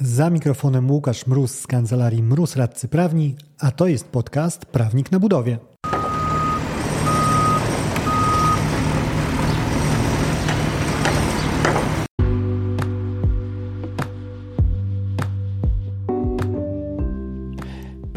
[0.00, 5.18] Za mikrofonem Łukasz Mróz z kancelarii Mróz Radcy Prawni, a to jest podcast Prawnik na
[5.20, 5.58] Budowie.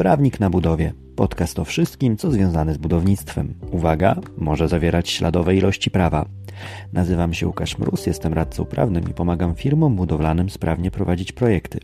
[0.00, 0.92] Prawnik na budowie.
[1.16, 3.54] Podcast o wszystkim, co związane z budownictwem.
[3.70, 6.26] Uwaga, może zawierać śladowe ilości prawa.
[6.92, 11.80] Nazywam się Łukasz Mróz, jestem radcą prawnym i pomagam firmom budowlanym sprawnie prowadzić projekty.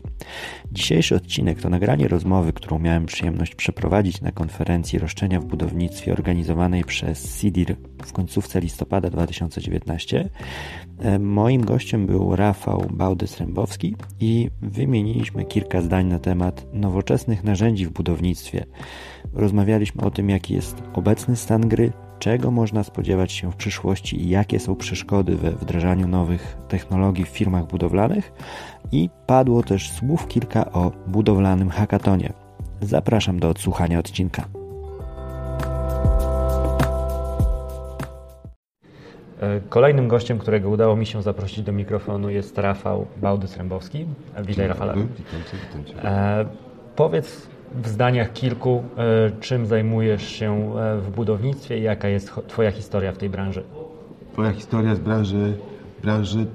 [0.71, 6.83] Dzisiejszy odcinek to nagranie rozmowy, którą miałem przyjemność przeprowadzić na konferencji roszczenia w budownictwie organizowanej
[6.83, 10.29] przez CIDIR w końcówce listopada 2019.
[10.99, 17.89] E, moim gościem był Rafał Bałdys-Rębowski i wymieniliśmy kilka zdań na temat nowoczesnych narzędzi w
[17.89, 18.06] budownictwie.
[19.33, 24.29] Rozmawialiśmy o tym, jaki jest obecny stan gry, czego można spodziewać się w przyszłości i
[24.29, 28.31] jakie są przeszkody we wdrażaniu nowych technologii w firmach budowlanych
[28.91, 32.33] i padło też słów kilka o budowlanym hackatonie.
[32.81, 34.47] Zapraszam do odsłuchania odcinka.
[39.41, 44.05] E, kolejnym gościem, którego udało mi się zaprosić do mikrofonu jest Rafał Bałdys-Rębowski.
[44.45, 44.93] Witaj Rafale.
[44.93, 46.09] Witam cię, witam cię.
[46.09, 46.45] E,
[46.95, 52.71] powiedz w zdaniach kilku, e, czym zajmujesz się e, w budownictwie i jaka jest Twoja
[52.71, 53.63] historia w tej branży?
[54.37, 55.57] Moja historia z branży,
[56.01, 56.45] branży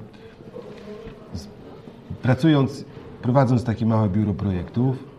[1.33, 1.47] z,
[2.21, 2.85] pracując,
[3.21, 5.13] prowadząc takie małe biuro projektów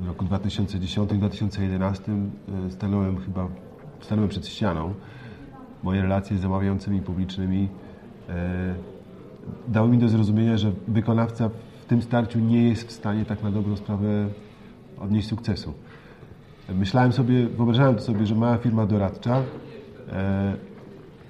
[0.00, 2.28] w roku 2010-2011
[2.66, 3.48] e, stanąłem chyba
[4.00, 4.94] stanąłem przed ścianą.
[5.82, 7.68] Moje relacje z zamawiającymi publicznymi
[9.68, 11.50] dały mi do zrozumienia, że wykonawca
[11.90, 14.28] tym starciu nie jest w stanie tak na dobrą sprawę
[15.00, 15.74] odnieść sukcesu.
[16.74, 19.42] Myślałem sobie, wyobrażałem to sobie, że mała firma doradcza,
[20.12, 20.54] e,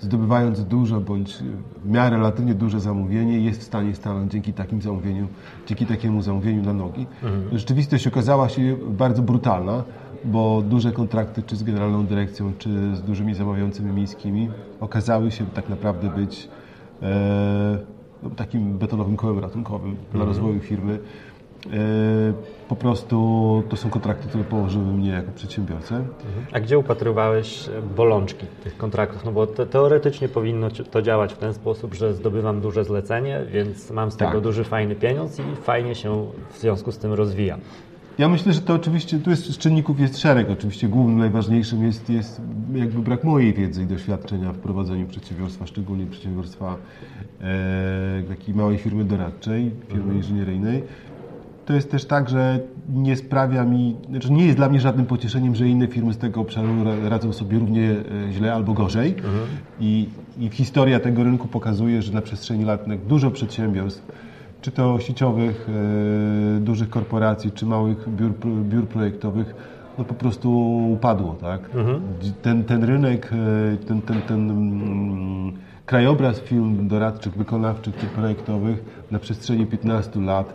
[0.01, 1.39] zdobywając dużo bądź
[1.85, 5.29] w miarę relatywnie duże zamówienie, jest w stanie stanąć dzięki takim zamówieniu,
[5.67, 7.07] dzięki takiemu zamówieniu na nogi.
[7.23, 7.59] Mhm.
[7.59, 9.85] Rzeczywistość okazała się bardzo brutalna,
[10.25, 14.51] bo duże kontrakty, czy z generalną dyrekcją, czy z dużymi zamawiającymi miejskimi,
[14.81, 16.49] okazały się tak naprawdę być
[17.03, 18.00] e,
[18.37, 20.29] takim betonowym kołem ratunkowym dla mhm.
[20.29, 20.99] rozwoju firmy.
[21.67, 21.69] E,
[22.69, 25.97] po prostu to są kontrakty, które położyły mnie jako przedsiębiorcę.
[25.97, 26.47] Mhm.
[26.53, 29.25] A gdzie upatrywałeś bolączki tych kontraktów?
[29.25, 33.91] No bo te, teoretycznie powinno to działać w ten sposób, że zdobywam duże zlecenie, więc
[33.91, 34.41] mam z tego tak.
[34.41, 37.59] duży, fajny pieniądz i fajnie się w związku z tym rozwija.
[38.21, 40.51] Ja myślę, że to oczywiście, tu jest, z czynników jest szereg.
[40.51, 42.41] Oczywiście głównym, najważniejszym jest, jest
[42.75, 46.77] jakby brak mojej wiedzy i doświadczenia w prowadzeniu przedsiębiorstwa, szczególnie przedsiębiorstwa
[47.41, 50.17] e, takiej małej firmy doradczej, firmy mhm.
[50.17, 50.83] inżynieryjnej.
[51.67, 55.55] To jest też tak, że nie sprawia mi, znaczy nie jest dla mnie żadnym pocieszeniem,
[55.55, 56.69] że inne firmy z tego obszaru
[57.09, 59.11] radzą sobie równie e, źle albo gorzej.
[59.11, 59.47] Mhm.
[59.81, 64.30] I, I historia tego rynku pokazuje, że na przestrzeni lat dużo przedsiębiorstw
[64.61, 65.69] czy to sieciowych,
[66.57, 68.33] e, dużych korporacji, czy małych biur,
[68.63, 69.55] biur projektowych,
[69.99, 70.51] no po prostu
[70.93, 71.61] upadło, tak?
[71.75, 72.03] Mhm.
[72.43, 75.53] Ten, ten rynek, e, ten, ten, ten mm,
[75.87, 80.55] krajobraz firm doradczych, wykonawczych czy projektowych na przestrzeni 15 lat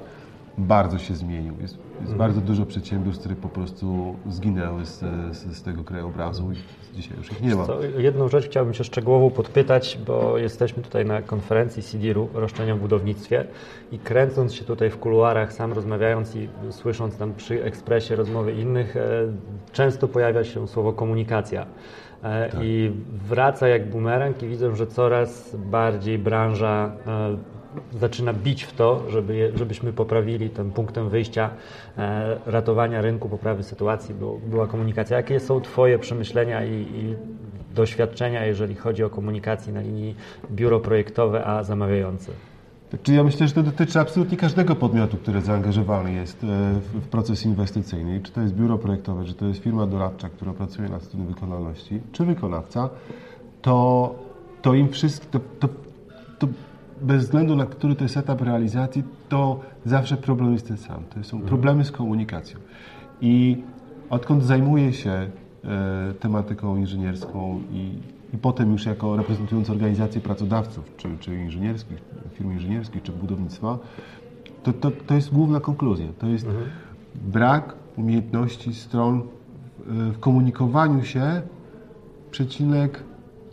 [0.57, 1.53] bardzo się zmienił.
[1.61, 2.17] Jest, jest mhm.
[2.17, 4.99] bardzo dużo przedsiębiorstw, które po prostu zginęły z,
[5.31, 6.55] z, z tego krajobrazu i
[6.95, 7.65] dzisiaj już ich nie ma.
[7.65, 12.79] Co, jedną rzecz chciałbym się szczegółowo podpytać, bo jesteśmy tutaj na konferencji CIDIR-u, roszczenia w
[12.79, 13.45] budownictwie
[13.91, 18.97] i kręcąc się tutaj w kuluarach, sam rozmawiając i słysząc tam przy ekspresie rozmowy innych,
[18.97, 19.01] e,
[19.71, 21.65] często pojawia się słowo komunikacja.
[22.23, 22.59] E, tak.
[22.63, 22.91] I
[23.27, 27.37] wraca jak bumerang i widzę, że coraz bardziej branża e,
[27.99, 31.49] zaczyna bić w to, żeby, żebyśmy poprawili tym punktem wyjścia
[31.97, 35.17] e, ratowania rynku, poprawy sytuacji, bo była komunikacja.
[35.17, 37.15] Jakie są Twoje przemyślenia i, i
[37.75, 40.15] doświadczenia, jeżeli chodzi o komunikację na linii
[40.51, 42.31] biuro projektowe a zamawiający?
[43.03, 46.47] Czyli ja myślę, że to dotyczy absolutnie każdego podmiotu, który zaangażowany jest e,
[46.93, 48.21] w proces inwestycyjny.
[48.21, 52.01] Czy to jest biuro projektowe, czy to jest firma doradcza, która pracuje nad studium wykonalności,
[52.11, 52.89] czy wykonawca,
[53.61, 54.15] to,
[54.61, 55.67] to im wszystko, to, to,
[56.39, 56.47] to
[57.01, 61.03] bez względu na który to jest etap realizacji, to zawsze problem jest ten sam.
[61.13, 62.59] To są problemy z komunikacją.
[63.21, 63.63] I
[64.09, 65.29] odkąd zajmuję się e,
[66.19, 67.99] tematyką inżynierską i,
[68.33, 71.97] i potem już jako reprezentując organizacje pracodawców, czy, czy inżynierskich,
[72.33, 73.77] firm inżynierskich, czy budownictwa,
[74.63, 76.07] to, to, to jest główna konkluzja.
[76.19, 76.65] To jest mhm.
[77.15, 79.21] brak umiejętności stron
[79.85, 81.41] w, w komunikowaniu się,
[82.31, 83.03] przecinek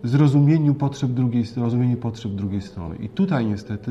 [0.05, 2.97] zrozumieniu potrzeb drugiej, zrozumieniu potrzeb drugiej strony.
[2.97, 3.91] I tutaj niestety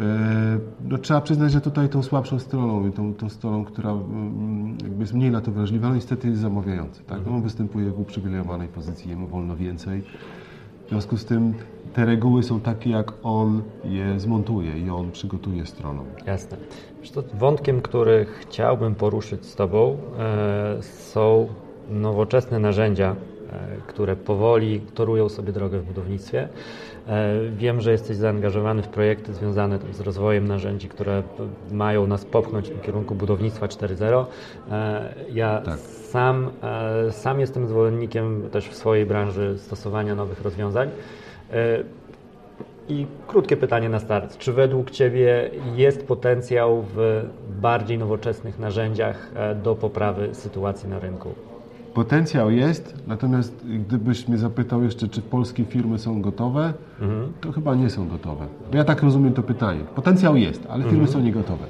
[0.00, 5.00] e, no, trzeba przyznać, że tutaj tą słabszą stroną, tą, tą stroną, która mm, jakby
[5.00, 7.02] jest mniej na to wrażliwa, no niestety jest zamawiający.
[7.02, 7.20] Tak?
[7.26, 10.02] No, on występuje w uprzywilejowanej pozycji, jemu wolno więcej.
[10.86, 11.54] W związku z tym
[11.94, 16.04] te reguły są takie, jak on je zmontuje i on przygotuje stroną.
[16.26, 16.56] Jasne.
[17.14, 21.48] To wątkiem, który chciałbym poruszyć z Tobą, e, są
[21.90, 23.16] nowoczesne narzędzia,
[23.86, 26.48] które powoli torują sobie drogę w budownictwie.
[27.08, 31.22] E, wiem, że jesteś zaangażowany w projekty związane z rozwojem narzędzi, które
[31.72, 34.24] mają nas popchnąć w kierunku budownictwa 4.0.
[35.32, 35.78] Ja tak.
[35.78, 36.50] sam,
[37.10, 40.90] sam jestem zwolennikiem też w swojej branży stosowania nowych rozwiązań.
[42.90, 44.38] I krótkie pytanie na start.
[44.38, 47.22] Czy według Ciebie jest potencjał w
[47.60, 51.34] bardziej nowoczesnych narzędziach e, do poprawy sytuacji na rynku?
[51.94, 57.32] Potencjał jest, natomiast gdybyś mnie zapytał jeszcze, czy polskie firmy są gotowe, mhm.
[57.40, 58.46] to chyba nie są gotowe.
[58.72, 59.80] Ja tak rozumiem to pytanie.
[59.94, 61.12] Potencjał jest, ale firmy mhm.
[61.12, 61.64] są niegotowe.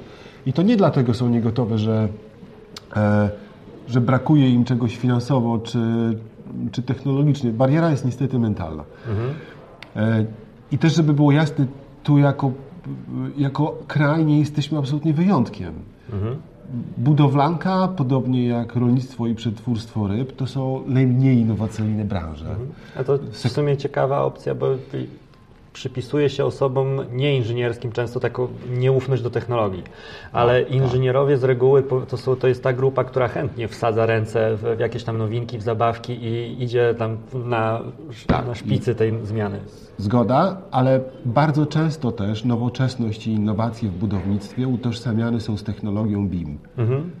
[0.45, 2.07] I to nie dlatego są niegotowe, że,
[2.95, 3.29] e,
[3.87, 5.79] że brakuje im czegoś finansowo czy,
[6.71, 7.51] czy technologicznie.
[7.51, 8.83] Bariera jest niestety mentalna.
[9.09, 9.29] Mhm.
[9.95, 10.25] E,
[10.71, 11.65] i też, żeby było jasne,
[12.03, 12.51] tu jako,
[13.37, 15.73] jako kraj nie jesteśmy absolutnie wyjątkiem.
[16.13, 16.35] Mhm.
[16.97, 22.49] Budowlanka, podobnie jak rolnictwo i przetwórstwo ryb, to są najmniej innowacyjne branże.
[22.49, 22.67] Mhm.
[22.95, 24.67] A to w sumie ciekawa opcja, bo
[25.73, 29.83] przypisuje się osobom nieinżynierskim często taką nieufność do technologii,
[30.31, 34.57] ale tak, inżynierowie z reguły to, są, to jest ta grupa, która chętnie wsadza ręce
[34.57, 37.81] w, jakieś tam nowinki, w zabawki i idzie tam na,
[38.27, 38.47] tak.
[38.47, 39.59] na szpicy tej zmiany.
[39.97, 46.57] Zgoda, ale bardzo często też nowoczesność i innowacje w budownictwie utożsamiane są z technologią BIM.
[46.77, 47.11] Mhm.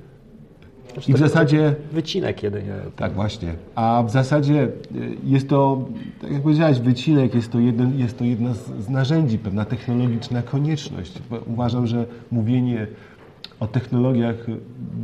[1.07, 1.75] I w zasadzie.
[1.91, 2.73] Wycinek jedynie.
[2.95, 3.53] Tak, właśnie.
[3.75, 4.69] A w zasadzie y,
[5.23, 5.85] jest to,
[6.21, 11.13] tak jak powiedziałeś, wycinek jest to, jeden, jest to jedna z narzędzi, pewna technologiczna konieczność.
[11.47, 12.87] Uważam, że mówienie
[13.59, 14.35] o technologiach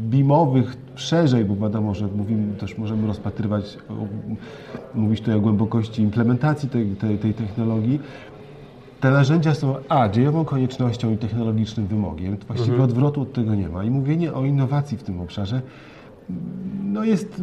[0.10, 3.78] BIMowych szerzej, bo wiadomo, że mówimy, też możemy rozpatrywać,
[4.96, 8.00] mówić tutaj o głębokości implementacji tej, tej, tej technologii,
[9.00, 12.38] te narzędzia są A, dziejową koniecznością i technologicznym wymogiem.
[12.48, 12.90] Właściwie mhm.
[12.90, 13.84] odwrotu od tego nie ma.
[13.84, 15.62] I mówienie o innowacji w tym obszarze
[16.84, 17.42] no jest,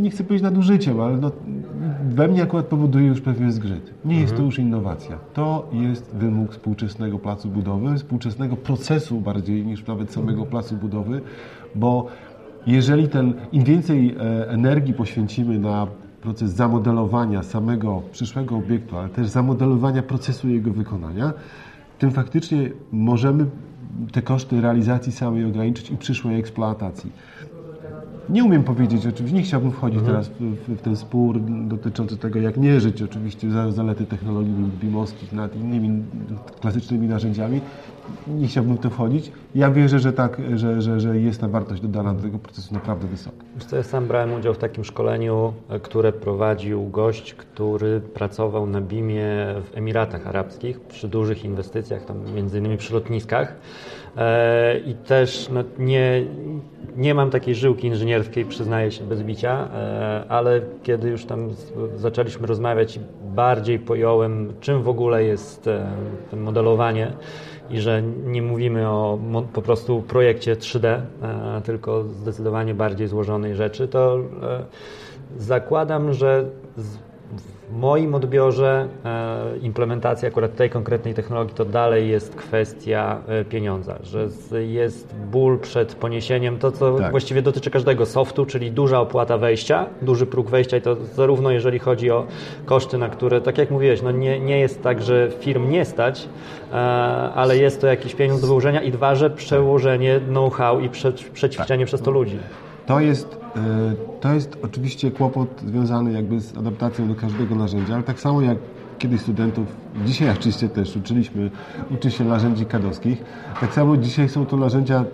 [0.00, 1.30] nie chcę powiedzieć nadużyciem, ale no,
[2.08, 3.94] we mnie akurat powoduje już pewien zgrzyt.
[4.04, 4.46] Nie jest to mhm.
[4.46, 5.18] już innowacja.
[5.34, 11.20] To jest wymóg współczesnego placu budowy, współczesnego procesu bardziej niż nawet samego placu budowy,
[11.74, 12.06] bo
[12.66, 15.86] jeżeli ten, im więcej e, energii poświęcimy na
[16.24, 21.32] proces zamodelowania samego przyszłego obiektu, ale też zamodelowania procesu jego wykonania,
[21.98, 23.46] tym faktycznie możemy
[24.12, 27.12] te koszty realizacji samej ograniczyć i przyszłej eksploatacji.
[28.28, 30.16] Nie umiem powiedzieć, oczywiście nie chciałbym wchodzić mhm.
[30.16, 36.02] teraz w, w, ten spór dotyczący tego, jak mierzyć oczywiście zalety technologii bimowskich nad innymi
[36.60, 37.60] klasycznymi narzędziami.
[38.28, 39.32] Nie chciałbym w to wchodzić.
[39.54, 43.06] Ja wierzę, że tak, że, że, że jest ta wartość dodana do tego procesu naprawdę
[43.06, 43.36] wysoka.
[43.54, 48.66] Wiesz co, ja sam brałem udział w takim szkoleniu, e, które prowadził gość, który pracował
[48.66, 49.26] na BIMie
[49.64, 53.54] w Emiratach Arabskich przy dużych inwestycjach, tam między innymi przy lotniskach.
[54.16, 56.24] E, I też no, nie,
[56.96, 61.50] nie mam takiej żyłki inżynierskiej, przyznaję się bez bicia, e, ale kiedy już tam
[61.96, 65.68] zaczęliśmy rozmawiać, bardziej pojąłem, czym w ogóle jest
[66.32, 67.12] modelowanie
[67.70, 69.18] i że nie mówimy o
[69.52, 71.00] po prostu projekcie 3D, e,
[71.64, 74.64] tylko zdecydowanie bardziej złożonej rzeczy, to e,
[75.36, 76.44] zakładam, że
[77.68, 84.28] w moim odbiorze e, implementacja akurat tej konkretnej technologii to dalej jest kwestia pieniądza, że
[84.64, 87.10] jest ból przed poniesieniem, to co tak.
[87.10, 91.78] właściwie dotyczy każdego softu, czyli duża opłata wejścia, duży próg wejścia i to zarówno jeżeli
[91.78, 92.26] chodzi o
[92.66, 96.28] koszty, na które, tak jak mówiłeś, no nie, nie jest tak, że firm nie stać,
[96.74, 96.76] E,
[97.34, 101.84] ale jest to jakiś pieniądz do wyłożenia i dwa, że przełożenie know-how i prze, przećwiczenie
[101.84, 101.86] tak.
[101.86, 102.38] przez to ludzi.
[102.86, 103.60] To jest, e,
[104.20, 108.58] to jest oczywiście kłopot związany jakby z adaptacją do każdego narzędzia, ale tak samo jak
[108.98, 109.66] kiedyś studentów,
[110.06, 111.50] dzisiaj oczywiście też uczyliśmy,
[111.90, 113.24] uczy się narzędzi kadowskich,
[113.60, 115.04] tak samo dzisiaj są to narzędzia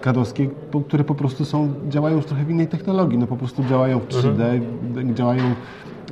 [0.00, 0.48] kadowskie,
[0.88, 4.08] które po prostu są, działają już trochę w innej technologii, no po prostu działają w
[4.08, 5.14] 3D, mhm.
[5.14, 5.42] działają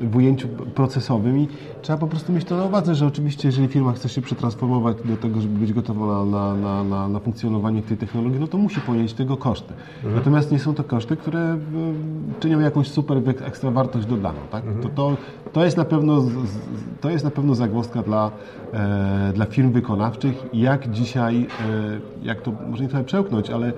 [0.03, 1.49] w ujęciu procesowym i
[1.83, 5.17] trzeba po prostu mieć to na uwadze, że oczywiście jeżeli firma chce się przetransformować do
[5.17, 9.15] tego, żeby być gotowa na, na, na, na funkcjonowanie tej technologii, no to musi ponieść
[9.15, 9.75] tego koszty.
[9.97, 10.15] Mhm.
[10.15, 11.59] Natomiast nie są to koszty, które e,
[12.41, 14.39] czynią jakąś super ekstra wartość dodaną.
[14.51, 14.65] Tak?
[14.65, 14.83] Mhm.
[14.83, 15.17] To, to,
[15.53, 16.25] to, jest na pewno,
[17.01, 18.31] to jest na pewno zagwozdka dla,
[18.73, 21.47] e, dla firm wykonawczych, jak dzisiaj,
[22.23, 23.73] e, jak to może nie trochę przełknąć, ale e,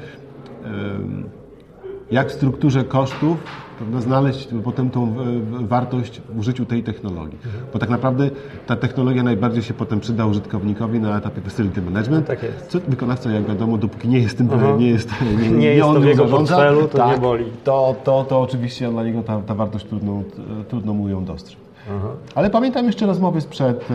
[2.11, 3.37] jak w strukturze kosztów
[3.79, 5.15] prawda, znaleźć potem tą
[5.61, 7.39] wartość w użyciu tej technologii.
[7.73, 8.31] Bo tak naprawdę
[8.67, 12.29] ta technologia najbardziej się potem przyda użytkownikowi na etapie facility management.
[12.29, 12.67] No, tak jest.
[12.67, 14.79] Co wykonawca, jak wiadomo, dopóki nie jest tym, mhm.
[14.79, 17.45] nie jest, nie, nie, nie jest on to w jego portfelu, to tak, nie boli.
[17.65, 20.23] To, to, to oczywiście dla niego ta, ta wartość trudno,
[20.69, 21.61] trudno mu ją dostrzec.
[21.91, 22.13] Mhm.
[22.35, 23.89] Ale pamiętam jeszcze rozmowy sprzed,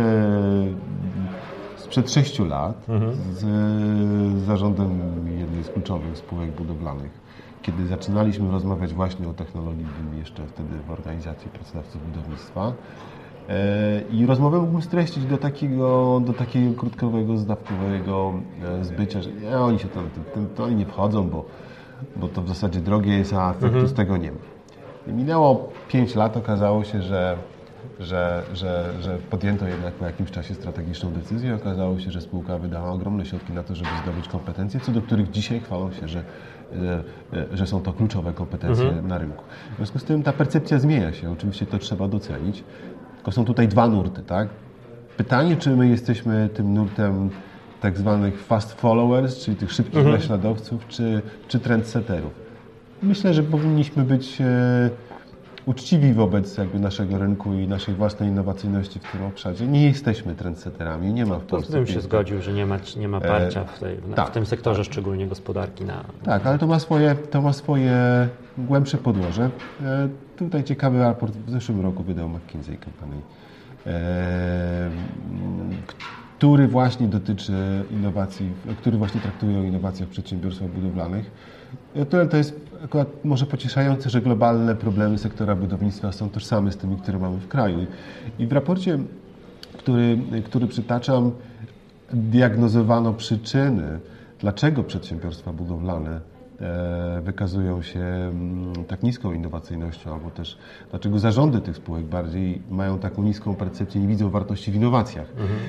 [1.77, 3.13] sprzed 6 lat mhm.
[3.13, 5.00] z, z zarządem
[5.39, 7.25] jednej z kluczowych spółek budowlanych
[7.65, 9.86] kiedy zaczynaliśmy rozmawiać właśnie o technologii
[10.17, 12.74] jeszcze wtedy w organizacji pracodawców budownictwa.
[13.50, 18.34] E, I rozmowę mógłbym streścić do takiego, do takiego krótkowego, zdawkowego
[18.79, 21.45] e, zbycia, że nie, oni się tam, tym, to oni nie wchodzą, bo,
[22.15, 23.88] bo to w zasadzie drogie jest, a efektu mhm.
[23.88, 24.38] z tego nie ma.
[25.07, 27.38] I minęło 5 lat, okazało się, że,
[28.00, 31.55] że, że, że podjęto jednak po jakimś czasie strategiczną decyzję.
[31.55, 35.31] Okazało się, że spółka wydała ogromne środki na to, żeby zdobyć kompetencje, co do których
[35.31, 36.24] dzisiaj chwalą się, że
[37.53, 39.07] że są to kluczowe kompetencje mhm.
[39.07, 39.43] na rynku.
[39.74, 42.63] W związku z tym ta percepcja zmienia się, oczywiście to trzeba docenić,
[43.15, 44.50] tylko są tutaj dwa nurty, tak?
[45.17, 47.29] Pytanie, czy my jesteśmy tym nurtem
[47.81, 50.15] tak zwanych fast followers, czyli tych szybkich mhm.
[50.15, 52.34] naśladowców, czy, czy trendsetterów.
[53.03, 54.89] Myślę, że powinniśmy być e,
[55.65, 59.67] uczciwi wobec jakby naszego rynku i naszej własnej innowacyjności w tym obszarze.
[59.67, 61.72] Nie jesteśmy trendsetterami, nie ma w Polsce.
[61.72, 64.45] To bym się zgodził, że nie ma, nie ma parcia w, tej, w, tak, tym
[64.45, 64.91] sektorze, tak.
[64.91, 65.86] szczególnie gospodarki.
[65.86, 66.03] Na...
[66.24, 67.93] Tak, ale to ma swoje, to ma swoje
[68.57, 69.50] głębsze podłoże.
[69.84, 73.15] E, tutaj ciekawy raport w zeszłym roku wydał McKinsey Company,
[73.88, 74.89] e,
[76.38, 77.53] który właśnie dotyczy
[77.91, 81.31] innowacji, który właśnie traktuje o innowacjach w przedsiębiorstwach budowlanych.
[82.10, 86.98] Tyle to jest akurat może pocieszające, że globalne problemy sektora budownictwa są tożsame z tymi,
[86.98, 87.86] które mamy w kraju.
[88.39, 89.00] I w raporcie,
[89.77, 91.32] który, który przytaczam,
[92.13, 94.00] diagnozowano przyczyny,
[94.39, 96.22] dlaczego przedsiębiorstwa budowlane
[96.60, 100.58] e, wykazują się mm, tak niską innowacyjnością, albo też
[100.89, 105.29] dlaczego zarządy tych spółek bardziej mają taką niską percepcję, nie widzą wartości w innowacjach.
[105.29, 105.60] Mhm.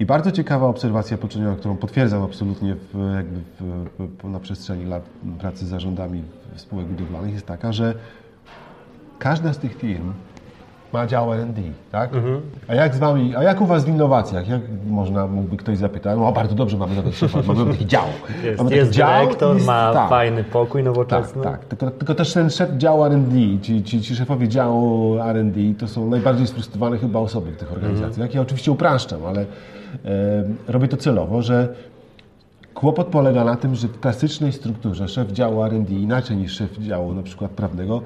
[0.00, 3.40] I bardzo ciekawa obserwacja poczyniona, którą potwierdzam absolutnie w, jakby
[4.22, 5.02] w, na przestrzeni lat
[5.38, 6.22] pracy z zarządami
[6.56, 7.94] spółek budowlanych, jest taka, że
[9.18, 10.12] każda z tych firm
[10.92, 11.62] ma dział R&D,
[11.92, 12.14] tak?
[12.14, 12.40] Mhm.
[12.68, 14.48] A jak z Wami, a jak u Was w innowacjach?
[14.48, 18.04] Jak można, mógłby ktoś zapytać, no bardzo dobrze, mamy taki, mamy taki dział.
[18.44, 21.42] Jest, mamy jest dział, dyrektor, jest, ma tak, fajny pokój nowoczesny.
[21.42, 21.64] Tak, tak.
[21.64, 26.10] Tylko, tylko też ten szef działu R&D, ci, ci, ci szefowie działu R&D to są
[26.10, 28.26] najbardziej sfrustrowane chyba osoby w tych organizacjach.
[28.26, 28.30] Mhm.
[28.34, 29.46] Ja oczywiście upraszczam, ale
[30.68, 31.74] robię to celowo, że
[32.76, 37.14] Kłopot polega na tym, że w klasycznej strukturze szef działu R&D inaczej niż szef działu
[37.14, 38.02] na przykład prawnego,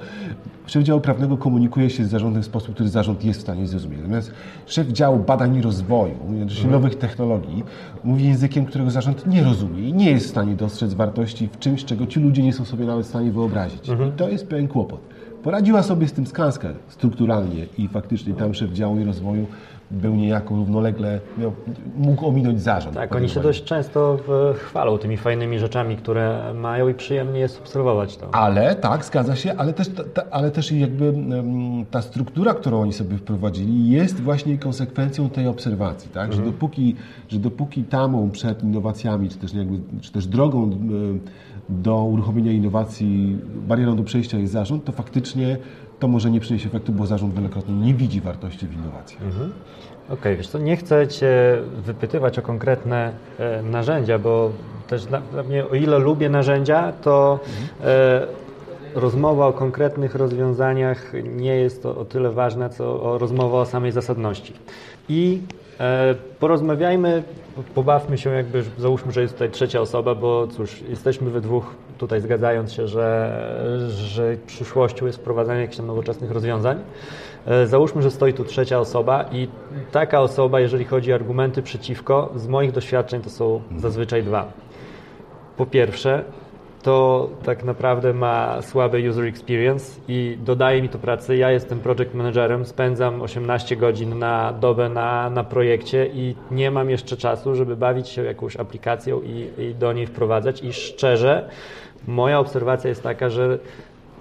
[0.67, 4.01] szef działu prawnego komunikuje się z zarządem w sposób, który zarząd jest w stanie zrozumieć.
[4.01, 4.33] Natomiast
[4.67, 6.71] szef działu badań i rozwoju, mhm.
[6.71, 7.65] nowych technologii,
[8.05, 11.85] mówi językiem, którego zarząd nie rozumie i nie jest w stanie dostrzec wartości w czymś,
[11.85, 13.89] czego ci ludzie nie są sobie nawet w stanie wyobrazić.
[13.89, 14.09] Mhm.
[14.09, 15.01] I to jest pewien kłopot.
[15.43, 19.47] Poradziła sobie z tym Skanska strukturalnie i faktycznie tam szef działu i rozwoju
[19.91, 21.53] był niejako równolegle, miał,
[21.97, 22.95] mógł ominąć zarząd.
[22.95, 24.19] Tak, oni się dość często
[24.55, 28.35] chwalą tymi fajnymi rzeczami, które mają i przyjemnie jest obserwować to.
[28.35, 31.15] Ale, tak, zgadza się, ale też, ta, ale też jakby
[31.91, 36.45] ta struktura, którą oni sobie wprowadzili jest właśnie konsekwencją tej obserwacji, tak, mhm.
[36.45, 36.97] że, dopóki,
[37.29, 40.71] że dopóki tamą przed innowacjami, czy też, jakby, czy też drogą
[41.69, 45.57] do uruchomienia innowacji, barierą do przejścia jest zarząd, to faktycznie
[46.01, 49.23] to może nie przynieść efektu, bo zarząd wielokrotnie nie widzi wartości w innowacjach.
[49.23, 49.53] Mhm.
[50.05, 54.51] Okej, okay, wiesz co, nie chcę Cię wypytywać o konkretne e, narzędzia, bo
[54.89, 57.69] też dla, dla, mnie, o ile lubię narzędzia, to mhm.
[57.85, 58.27] e,
[58.95, 63.93] rozmowa o konkretnych rozwiązaniach nie jest to o tyle ważna, co o rozmowa o samej
[63.93, 64.53] zasadności.
[65.09, 65.41] I
[65.81, 67.23] e, porozmawiajmy,
[67.75, 72.21] pobawmy się jakby, załóżmy, że jest tutaj trzecia osoba, bo cóż, jesteśmy we dwóch tutaj
[72.21, 73.09] zgadzając się, że,
[73.89, 76.83] że przyszłością jest wprowadzanie jakichś nowoczesnych rozwiązań.
[77.47, 79.49] E, załóżmy, że stoi tu trzecia osoba i
[79.93, 84.53] taka osoba, jeżeli chodzi o argumenty przeciwko, z moich doświadczeń to są zazwyczaj dwa.
[85.57, 86.25] Po pierwsze,
[86.83, 91.37] to tak naprawdę ma słaby user experience i dodaje mi to pracy.
[91.37, 96.91] Ja jestem project managerem, spędzam 18 godzin na dobę na, na projekcie i nie mam
[96.91, 100.63] jeszcze czasu, żeby bawić się jakąś aplikacją i, i do niej wprowadzać.
[100.63, 101.49] I szczerze,
[102.07, 103.59] moja obserwacja jest taka, że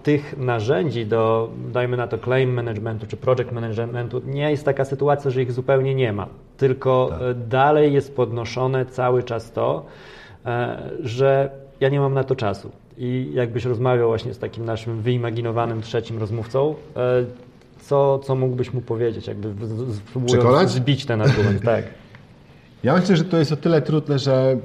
[0.04, 5.32] tych narzędzi do, dajmy na to, claim managementu czy project managementu, nie jest taka sytuacja,
[5.32, 6.28] że ich zupełnie nie ma.
[6.58, 7.22] Tylko tak.
[7.22, 9.86] E, dalej jest podnoszone cały czas to,
[10.46, 11.50] e, że
[11.82, 12.72] ja nie mam na to czasu.
[12.98, 17.26] I jakbyś rozmawiał właśnie z takim naszym wyimaginowanym trzecim rozmówcą, e,
[17.82, 19.54] co, co mógłbyś mu powiedzieć, jakby
[20.12, 21.86] próbując zbić ten argument, tak.
[22.84, 24.58] Ja myślę, że to jest o tyle trudne, że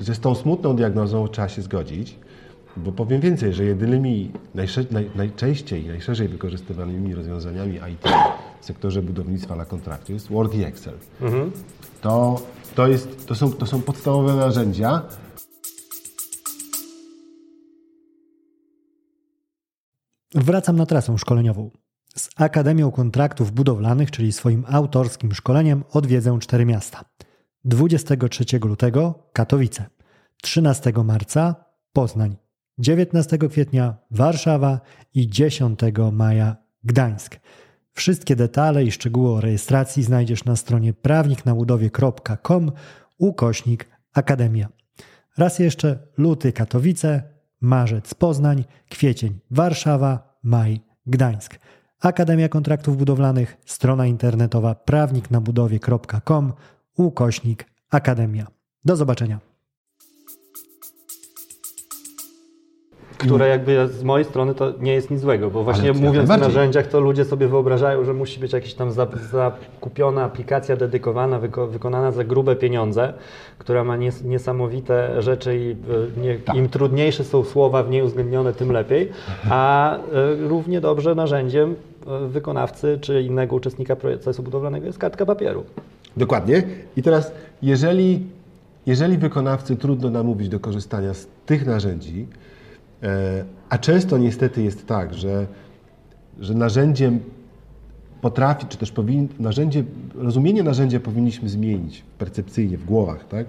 [0.00, 2.16] że z tą smutną diagnozą trzeba się zgodzić,
[2.76, 4.30] bo powiem więcej, że jedynymi
[4.90, 8.08] naj, najczęściej i najszerzej wykorzystywanymi rozwiązaniami IT
[8.60, 10.94] w sektorze budownictwa na kontrakcie jest Word i Excel.
[11.20, 11.50] Mhm.
[12.02, 12.40] To,
[12.74, 15.02] to, jest, to, są, to są podstawowe narzędzia.
[20.36, 21.70] Wracam na trasę szkoleniową.
[22.16, 27.04] Z Akademią Kontraktów Budowlanych, czyli swoim autorskim szkoleniem, odwiedzę cztery miasta.
[27.64, 29.84] 23 lutego Katowice,
[30.42, 31.54] 13 marca
[31.92, 32.36] Poznań,
[32.78, 34.80] 19 kwietnia Warszawa
[35.14, 35.80] i 10
[36.12, 37.36] maja Gdańsk.
[37.92, 42.72] Wszystkie detale i szczegóły o rejestracji znajdziesz na stronie prawniknabudowie.com
[43.18, 44.68] ukośnik Akademia.
[45.38, 47.35] Raz jeszcze luty Katowice,
[47.66, 51.58] marzec Poznań, kwiecień Warszawa, maj Gdańsk.
[52.00, 56.52] Akademia Kontraktów Budowlanych, strona internetowa prawniknabudowie.com
[56.96, 58.46] ukośnik Akademia.
[58.84, 59.55] Do zobaczenia.
[63.26, 66.36] Które jakby z mojej strony to nie jest nic złego, bo właśnie Ale mówiąc o
[66.36, 71.68] narzędziach, to ludzie sobie wyobrażają, że musi być jakaś tam za- zakupiona aplikacja dedykowana, wyko-
[71.70, 73.12] wykonana za grube pieniądze,
[73.58, 76.56] która ma nies- niesamowite rzeczy i e, nie, Tak.
[76.56, 79.08] im trudniejsze są słowa w niej uwzględnione, tym lepiej,
[79.50, 80.00] a e,
[80.48, 81.74] równie dobrze narzędziem
[82.06, 85.64] e, wykonawcy czy innego uczestnika procesu budowlanego jest kartka papieru.
[86.16, 86.62] Dokładnie.
[86.96, 88.20] I teraz, jeżeli,
[88.86, 92.26] jeżeli wykonawcy trudno namówić do korzystania z tych narzędzi,
[93.68, 95.46] a często niestety jest tak, że,
[96.40, 97.20] że narzędziem
[98.20, 99.84] potrafi, czy też powin, narzędzie,
[100.14, 103.46] rozumienie narzędzia powinniśmy zmienić percepcyjnie w głowach, tak?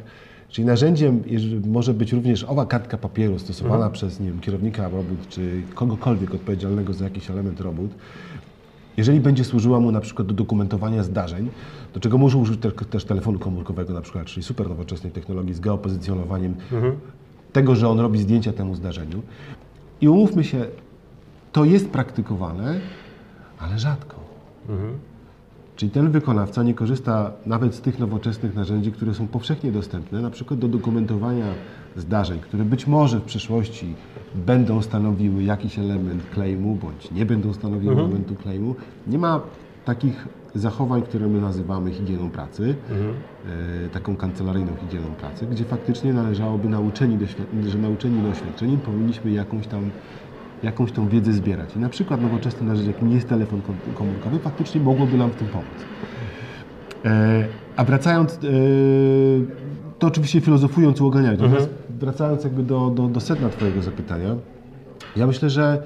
[0.49, 1.23] Czyli narzędziem
[1.65, 6.93] może być również owa kartka papieru stosowana przez nie wiem, kierownika robót, czy kogokolwiek odpowiedzialnego
[6.93, 7.91] za jakiś element robót,
[8.97, 11.49] jeżeli będzie służyła mu na przykład do dokumentowania zdarzeń,
[11.93, 15.59] do czego może użyć te, też telefonu komórkowego na przykład, czyli super nowoczesnej technologii z
[15.59, 16.55] geopozycjonowaniem
[17.57, 19.21] tego, że on robi zdjęcia temu zdarzeniu.
[20.01, 20.65] I umówmy się,
[21.51, 22.79] to jest praktykowane,
[23.59, 24.15] ale rzadko.
[25.75, 30.29] Czyli ten wykonawca nie korzysta nawet z tych nowoczesnych narzędzi, które są powszechnie dostępne, na
[30.29, 31.45] przykład do dokumentowania
[31.95, 33.95] zdarzeń, które być może w przyszłości
[34.35, 38.75] będą stanowiły jakiś element claimu, bądź nie będą stanowiły elementu claimu.
[39.07, 39.41] Nie ma
[39.87, 42.75] takich zachowań, które my nazywamy higieną pracy,
[43.85, 47.17] e, taką kancelaryjną higieną pracy, gdzie faktycznie należałoby nauczeni,
[47.67, 49.89] że nauczeni doświadczeniem powinniśmy jakąś tam
[50.63, 51.75] jakąś tą wiedzę zbierać.
[51.75, 55.47] I na przykład nowoczesne narzędzie, jakim jest telefon kom- komórkowy, faktycznie mogłoby nam w tym
[55.47, 55.65] pomóc.
[57.05, 58.37] E, a wracając, e,
[59.99, 64.35] to oczywiście filozofując, uogólniając, natomiast wracając jakby do, do, do sedna Twojego zapytania,
[65.15, 65.83] ja myślę, że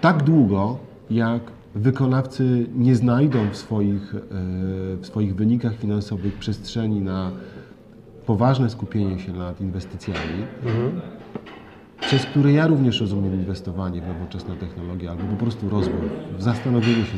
[0.00, 0.78] tak długo,
[1.10, 1.40] jak
[1.78, 4.18] wykonawcy nie znajdą w swoich, e,
[4.96, 7.30] w swoich wynikach finansowych przestrzeni na
[8.26, 10.44] poważne skupienie się nad inwestycjami,
[12.00, 17.04] przez które ja również rozumiem inwestowanie w nowoczesne technologie albo po prostu rozwój, w zastanowienie
[17.04, 17.16] się,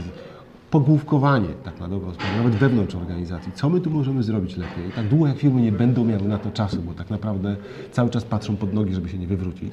[0.70, 4.90] pogłówkowanie tak na dobrą sprawę, nawet wewnątrz organizacji, co my tu możemy zrobić lepiej.
[4.96, 7.56] Tak długo jak firmy nie będą miały na to czasu, bo tak naprawdę
[7.92, 9.72] cały czas patrzą pod nogi, żeby się nie wywrócić,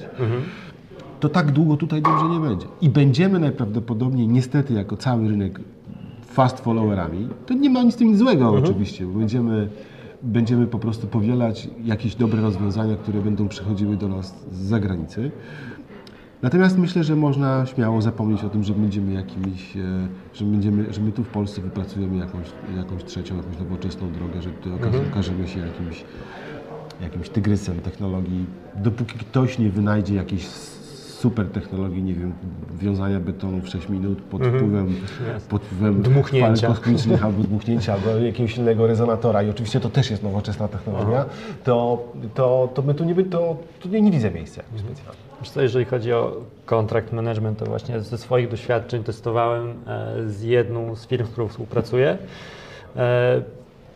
[1.20, 2.66] to tak długo tutaj dobrze nie będzie.
[2.80, 5.60] I będziemy najprawdopodobniej, niestety, jako cały rynek
[6.22, 9.68] fast followerami, to nie ma nic z tym nic złego oczywiście, bo będziemy,
[10.22, 15.30] będziemy po prostu powielać jakieś dobre rozwiązania, które będą przychodziły do nas z zagranicy.
[16.42, 21.00] Natomiast myślę, że można śmiało zapomnieć o tym, że będziemy jakimiś, e, że, będziemy, że
[21.00, 25.48] my tu w Polsce wypracujemy jakąś, jakąś trzecią, jakąś nowoczesną drogę, że tutaj okaże, okażemy
[25.48, 26.04] się jakimś,
[27.02, 30.46] jakimś tygrysem technologii, dopóki ktoś nie wynajdzie jakiejś
[31.18, 32.32] super technologii, nie wiem,
[32.78, 34.94] wiązania betonu w 6 minut pod wpływem,
[35.48, 36.66] pod wpływem Dmuchnięcia.
[36.66, 41.24] fal kosmicznych albo dmuchnięcia, albo jakiegoś innego rezonatora i oczywiście to też jest nowoczesna technologia,
[41.64, 42.04] to,
[42.34, 44.62] to, to my tu nie, by- to, tu nie, nie widzę miejsca.
[45.40, 50.42] Wiesz co, jeżeli chodzi o contract management, to właśnie ze swoich doświadczeń testowałem e, z
[50.42, 52.18] jedną z firm, z którą współpracuję.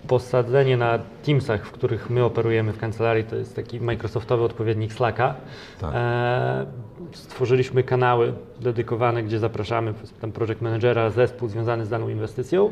[0.09, 5.35] Posadzenie na Teamsach, w których my operujemy w kancelarii, to jest taki Microsoftowy odpowiednik Slacka.
[5.81, 5.91] Tak.
[5.95, 6.67] E,
[7.13, 12.71] Stworzyliśmy kanały dedykowane, gdzie zapraszamy tam project managera, zespół związany z daną inwestycją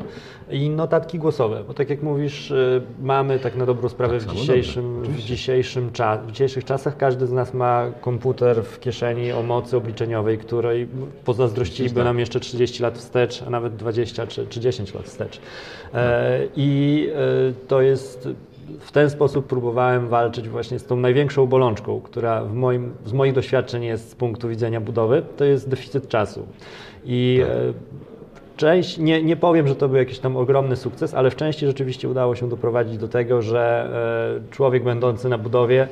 [0.51, 4.35] i notatki głosowe, bo tak jak mówisz, e, mamy tak na dobrą sprawę Tak w
[4.35, 9.43] dzisiejszym, w dzisiejszym cza- w dzisiejszych czasach każdy z nas ma komputer w kieszeni o
[9.43, 10.87] mocy obliczeniowej, której
[11.25, 12.03] pozazdrościliby tak.
[12.03, 15.41] nam jeszcze 30 lat wstecz, a nawet 20 czy, czy 10 lat wstecz.
[15.93, 17.20] E, I e,
[17.67, 18.29] to jest
[18.79, 23.33] w ten sposób próbowałem walczyć właśnie z tą największą bolączką, która w moim, z moich
[23.33, 26.45] doświadczeń jest z punktu widzenia budowy, to jest deficyt czasu.
[27.05, 27.51] I Tak.
[27.51, 27.73] e,
[28.57, 32.09] część, nie, nie powiem, że to był jakiś tam ogromny sukces, ale w części rzeczywiście
[32.09, 33.89] udało się doprowadzić do tego, że
[34.47, 35.87] e, człowiek będący na budowie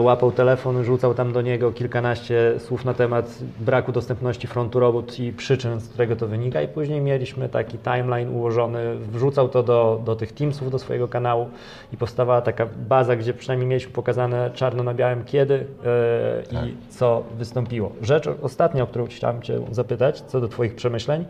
[0.00, 5.32] łapał telefon, rzucał tam do niego kilkanaście słów na temat braku dostępności frontu robót i
[5.32, 10.16] przyczyn, z którego to wynika i później mieliśmy taki timeline ułożony, wrzucał to do, do
[10.16, 11.48] tych Teamsów, do swojego kanału
[11.92, 16.66] i powstawała taka baza, gdzie przynajmniej mieliśmy pokazane czarno na białym kiedy e, Tak.
[16.66, 17.92] i co wystąpiło.
[18.02, 21.24] Rzecz ostatnia, o którą chciałem Cię zapytać, co do Twoich przemyśleń,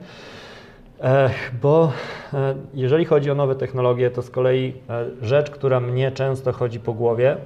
[1.03, 1.31] E,
[1.63, 1.93] Bo
[2.35, 6.81] e, jeżeli chodzi o nowe technologie, to z kolei e, rzecz, która mnie często chodzi
[6.81, 7.37] po głowie e,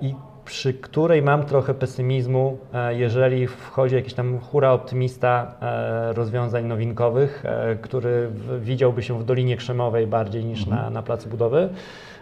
[0.00, 6.64] i przy której mam trochę pesymizmu, e, jeżeli wchodzi jakiś tam hura optymista e, rozwiązań
[6.64, 8.30] nowinkowych, e, który
[8.60, 11.68] widziałby się w Dolinie Krzemowej bardziej niż na, na placu budowy,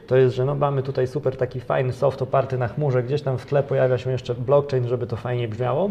[0.06, 3.38] to jest, że no mamy tutaj super taki fajny soft oparty na chmurze, gdzieś tam
[3.38, 5.90] w tle pojawia się jeszcze blockchain, żeby to fajnie brzmiało.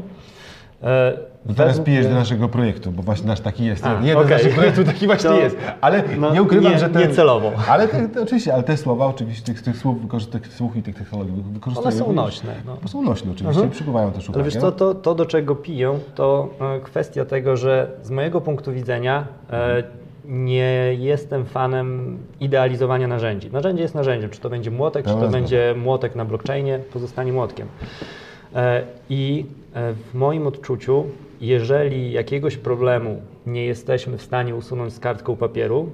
[0.84, 1.18] E,
[1.56, 3.86] teraz pijesz do naszego projektu, bo właśnie nasz taki jest.
[3.86, 4.28] A, nie, okej.
[4.28, 5.58] z naszych projektów taki właśnie To- jest.
[5.82, 7.52] Ale no, nie ukrywam, nie- że ten, nie celowo.
[7.70, 9.98] Ale te, te, oczywiście, ale te słowa, oczywiście tych, tych słów,
[10.32, 11.96] tych słów i tych technologii wy- wykorzystujemy.
[11.98, 12.78] One są nośne, no.
[12.82, 14.44] Bo są nośne oczywiście i przykuwają też Ale uwagę.
[14.44, 18.72] wiesz co, to, to do czego piję, to e, kwestia tego, że z mojego punktu
[18.72, 19.84] widzenia e,
[20.26, 23.52] nie jestem fanem idealizowania narzędzi.
[23.52, 27.68] Narzędzie jest narzędziem, czy to będzie młotek, czy to będzie młotek na blockchainie, pozostanie młotkiem.
[28.56, 31.06] E, I e, w moim odczuciu,
[31.42, 35.90] jeżeli jakiegoś problemu nie jesteśmy w stanie usunąć z kartką papieru,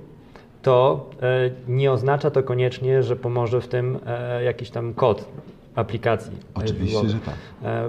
[0.62, 4.00] to e, nie oznacza to koniecznie, że pomoże w tym
[4.44, 5.26] jakiś tam kod
[5.76, 6.38] aplikacji.
[6.56, 7.36] Oczywiście, że tak.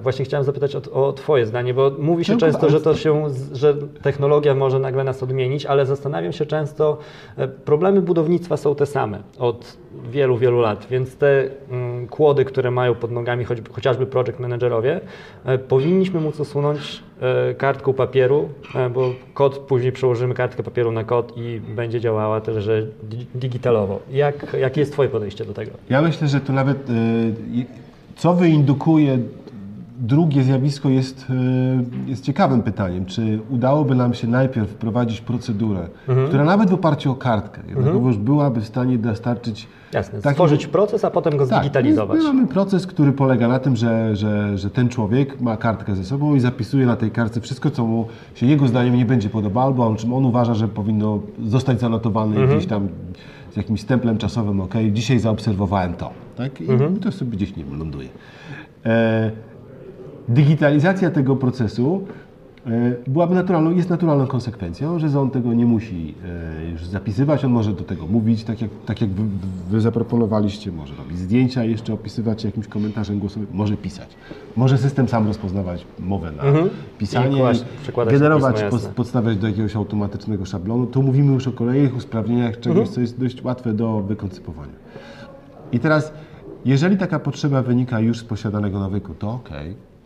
[0.03, 3.75] Właśnie chciałem zapytać o, o Twoje zdanie, bo mówi się często, że to się, że
[4.03, 6.99] technologia może nagle nas odmienić, ale zastanawiam się często,
[7.65, 9.77] problemy budownictwa są te same od
[10.11, 15.01] wielu, wielu lat, więc te mm, kłody, które mają pod nogami chociażby project managerowie,
[15.45, 21.05] e, powinniśmy móc usunąć e, kartką papieru, e, bo kod później przełożymy kartkę papieru na
[21.05, 24.01] kod i będzie działała też że di- digitalowo.
[24.11, 25.71] Jak, jakie jest Twoje podejście do tego?
[25.91, 26.79] Ja myślę, że tu nawet
[28.17, 29.19] co wyindukuje
[30.01, 33.05] drugie zjawisko jest, y, jest ciekawym pytaniem.
[33.07, 36.29] Czy udałoby nam się najpierw wprowadzić procedurę, Mhm.
[36.29, 41.05] która nawet w oparciu o kartkę jednakowoż byłaby w stanie dostarczyć Jasne, taki- stworzyć proces,
[41.05, 42.19] a potem go Tak, zdigitalizować.
[42.19, 46.05] My mamy proces, który polega na tym, że, że, że ten człowiek ma kartkę ze
[46.05, 49.67] sobą i zapisuje na tej kartce wszystko, co mu się jego zdaniem nie będzie podobało,
[49.67, 52.89] albo o czym on uważa, że powinno zostać zanotowane gdzieś tam
[53.53, 56.11] z jakimś stemplem czasowym, ok, dzisiaj zaobserwowałem to.
[56.37, 56.61] Tak?
[56.61, 56.67] I
[57.03, 58.09] to sobie gdzieś nie ląduje.
[58.87, 59.31] E,
[60.29, 62.05] digitalizacja tego procesu
[62.67, 62.71] e,
[63.07, 66.15] byłaby naturalną, jest naturalną konsekwencją, że on tego nie musi
[66.65, 69.23] e, już zapisywać, on może do tego mówić, tak jak, tak jak wy,
[69.71, 74.09] wy zaproponowaliście, może robić zdjęcia, jeszcze opisywać jakimś komentarzem głosowym, może pisać.
[74.57, 76.43] Może system sam rozpoznawać mowę na
[76.99, 80.87] pisanie, I przekładać na generować, pismo, pod, podstawiać do jakiegoś automatycznego szablonu.
[80.87, 82.95] Tu mówimy już o kolejnych usprawnieniach czegoś, Mhm.
[82.95, 84.73] co jest dość łatwe do wykoncypowania.
[85.73, 86.13] I teraz,
[86.65, 89.51] jeżeli taka potrzeba wynika już z posiadanego nawyku, to ok,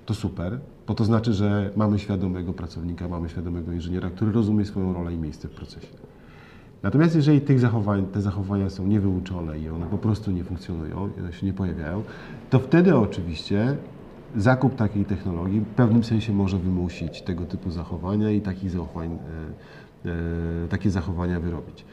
[0.06, 4.92] to super, bo to znaczy, że mamy świadomego pracownika, mamy świadomego inżyniera, który rozumie swoją
[4.92, 5.88] rolę i miejsce w procesie.
[6.82, 11.32] Natomiast jeżeli tych zachowań, te zachowania są niewyuczone i one po prostu nie funkcjonują, one
[11.32, 12.02] się nie pojawiają,
[12.50, 13.76] to wtedy oczywiście
[14.36, 19.18] zakup takiej technologii w pewnym sensie może wymusić tego typu zachowania i takich zachowań,
[20.04, 21.84] e, e, takie zachowania wyrobić.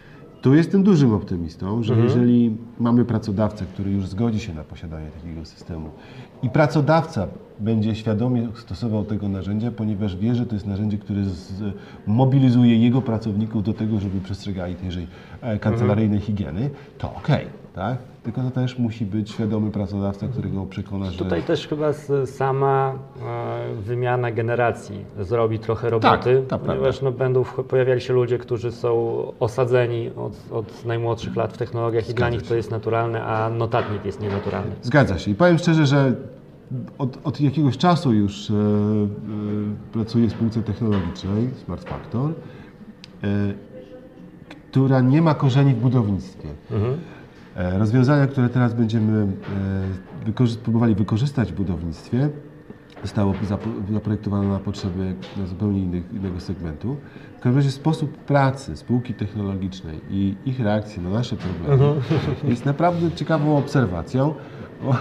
[0.41, 5.45] Tu jestem dużym optymistą, że jeżeli mamy pracodawcę, który już zgodzi się na posiadanie takiego
[5.45, 5.89] systemu
[6.43, 7.27] i pracodawca
[7.59, 11.21] będzie świadomie stosował tego narzędzia, ponieważ wie, że to jest narzędzie, które
[12.07, 14.99] mobilizuje jego pracowników do tego, żeby przestrzegali tejże
[15.41, 17.97] e, kancelaryjnej higieny, to okej, tak?
[18.23, 21.17] Tylko to też musi być świadomy pracodawca, którego przekona, że...
[21.17, 21.93] Tutaj też chyba
[22.25, 28.71] sama e, wymiana generacji zrobi trochę roboty, tak, ponieważ no, będą pojawiali się ludzie, którzy
[28.71, 32.47] są osadzeni od, od najmłodszych lat w technologiach i dla Zgadza nich się.
[32.47, 34.71] to jest naturalne, a notatnik jest nienaturalny.
[34.81, 35.31] Zgadza się.
[35.31, 36.13] I powiem szczerze, że
[36.97, 38.57] od, od jakiegoś czasu już e, e,
[39.93, 42.31] pracuję w spółce technologicznej Smart Factor,
[43.23, 43.53] e,
[44.71, 46.49] która nie ma korzeni w budownictwie.
[46.71, 47.18] E,
[47.55, 49.27] rozwiązania, które teraz będziemy e,
[50.25, 52.29] wykorzy- próbowali wykorzystać w budownictwie,
[53.01, 53.33] zostało
[53.93, 56.95] zaprojektowane na potrzeby na zupełnie innych, innego segmentu.
[57.39, 62.01] W każdym razie sposób pracy spółki technologicznej i ich reakcji na nasze problemy
[62.43, 64.33] jest naprawdę ciekawą obserwacją.
[64.83, 64.95] Bo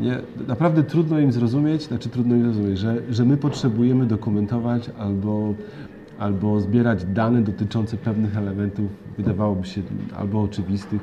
[0.00, 0.18] nie,
[0.48, 5.54] naprawdę trudno im zrozumieć, znaczy trudno im zrozumieć, że, że my potrzebujemy dokumentować albo,
[6.18, 9.82] albo zbierać dane dotyczące pewnych elementów, wydawałoby się
[10.18, 11.00] albo oczywistych,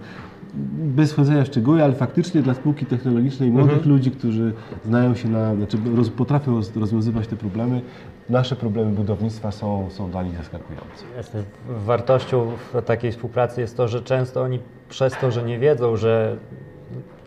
[0.74, 3.90] bez wchodzenia w szczegóły, ale faktycznie dla spółki technologicznej młodych Mhm.
[3.90, 4.54] ludzi, którzy
[4.86, 7.82] znają się na, znaczy roz, potrafią roz, rozwiązywać te problemy,
[8.30, 11.06] nasze problemy budownictwa są, są dla nich zaskakujące.
[11.18, 11.44] Jasne.
[11.86, 16.38] Wartością w takiej współpracy jest to, że często oni przez to, że nie wiedzą, że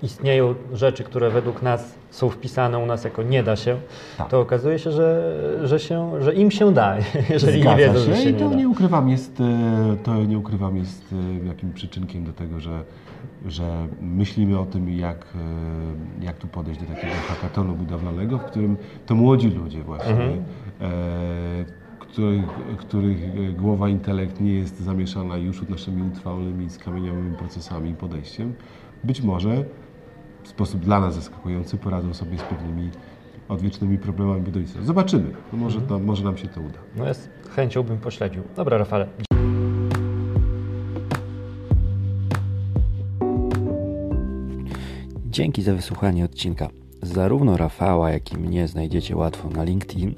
[0.02, 3.76] istnieją rzeczy, które według nas są wpisane u nas jako nie da się,
[4.18, 4.28] Tak.
[4.28, 5.32] to okazuje się, że,
[5.64, 6.96] że, się, że im się da,
[7.30, 8.56] jeżeli Zgadza nie wiedzą, się że się i nie to da.
[8.56, 11.02] nie ukrywam jest, e, to nie ukrywam jest
[11.42, 12.82] e, jakim przyczynkiem do tego, że,
[13.46, 15.26] że myślimy o tym, jak,
[16.20, 20.44] e, jak tu podejść do takiego hakatonu budowlanego, w którym to młodzi ludzie właśnie, Mhm.
[20.80, 21.64] e,
[21.98, 22.44] których,
[22.78, 28.54] których głowa, intelekt nie jest zamieszana już naszymi utrwalonymi, skamieniałymi procesami i podejściem,
[29.04, 29.64] być może
[30.42, 32.90] w sposób dla nas zaskakujący poradzą sobie z pewnymi
[33.48, 34.82] odwiecznymi problemami budownictwa.
[34.82, 35.30] Zobaczymy.
[35.52, 35.98] Może, Mhm.
[36.00, 36.78] nam, może nam się to uda.
[36.96, 38.42] No z chęcią bym pośledził.
[38.56, 39.06] Dobra, Rafale.
[45.36, 46.68] Dzięki za wysłuchanie odcinka.
[47.02, 50.14] Zarówno Rafała, jak i mnie znajdziecie łatwo na LinkedIn.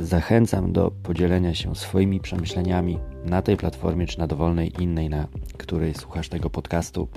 [0.00, 5.94] Zachęcam do podzielenia się swoimi przemyśleniami na tej platformie, czy na dowolnej innej, na której
[5.94, 7.08] słuchasz tego podcastu,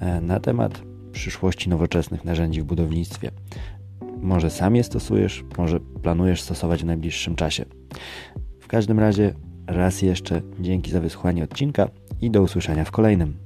[0.00, 0.82] e, na temat
[1.12, 3.30] przyszłości nowoczesnych narzędzi w budownictwie.
[4.20, 7.64] Może sam je stosujesz, może planujesz stosować w najbliższym czasie.
[8.60, 9.34] W każdym razie,
[9.66, 11.88] raz jeszcze dzięki za wysłuchanie odcinka
[12.20, 13.45] i do usłyszenia w kolejnym.